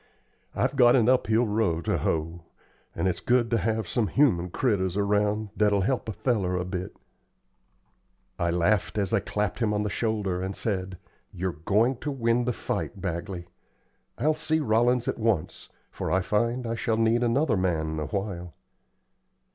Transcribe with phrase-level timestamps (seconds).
[0.55, 2.41] "I've got an uphill row to hoe,
[2.95, 6.95] and it's good ter have some human critters around that'll help a feller a bit."
[8.39, 10.97] I laughed as I clapped him on the shoulder, and said:
[11.31, 13.45] "You're going to win the fight, Bagley.
[14.17, 18.55] I'll see Rollins at once, for I find I shall need another man awhile."